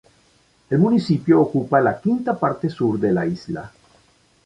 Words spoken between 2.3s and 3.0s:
parte sur